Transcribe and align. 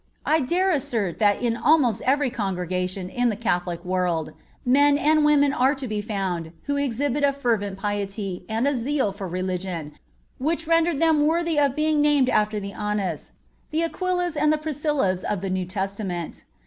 I 0.25 0.39
dare 0.39 0.71
assert 0.71 1.19
that 1.19 1.43
in 1.43 1.55
almost 1.55 2.01
every 2.07 2.31
congregation 2.31 3.07
in 3.07 3.29
the 3.29 3.35
Catholic 3.35 3.85
world, 3.85 4.31
men 4.65 4.97
and 4.97 5.23
women 5.23 5.53
are 5.53 5.75
to 5.75 5.87
be 5.87 6.01
found 6.01 6.53
who 6.63 6.75
exhibit 6.75 7.23
a 7.23 7.31
fervent 7.31 7.77
piety 7.77 8.43
and 8.49 8.67
a 8.67 8.73
zeal 8.73 9.11
for 9.11 9.27
religion 9.27 9.91
which 10.39 10.65
render 10.65 10.95
them 10.95 11.27
worthy 11.27 11.59
of 11.59 11.75
being 11.75 12.01
named 12.01 12.29
after 12.29 12.59
the 12.59 12.73
Annas, 12.73 13.33
the 13.69 13.83
Aquilas 13.83 14.35
and 14.35 14.51
the 14.51 14.57
Priscillas 14.57 15.23
of 15.23 15.41
the 15.41 15.51
New 15.51 15.65
Testament. 15.67 16.45